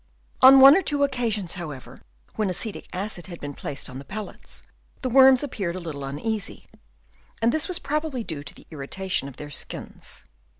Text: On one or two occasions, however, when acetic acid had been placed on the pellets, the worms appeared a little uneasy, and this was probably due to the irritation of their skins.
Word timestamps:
On 0.41 0.59
one 0.59 0.75
or 0.75 0.81
two 0.81 1.03
occasions, 1.03 1.53
however, 1.53 2.01
when 2.35 2.49
acetic 2.49 2.87
acid 2.91 3.27
had 3.27 3.39
been 3.39 3.53
placed 3.53 3.87
on 3.87 3.99
the 3.99 4.03
pellets, 4.03 4.63
the 5.03 5.11
worms 5.11 5.43
appeared 5.43 5.75
a 5.75 5.79
little 5.79 6.03
uneasy, 6.03 6.65
and 7.39 7.51
this 7.51 7.67
was 7.67 7.77
probably 7.77 8.23
due 8.23 8.43
to 8.45 8.55
the 8.55 8.65
irritation 8.71 9.27
of 9.27 9.37
their 9.37 9.51
skins. 9.51 10.23